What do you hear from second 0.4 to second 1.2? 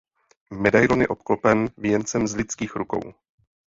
Medailon je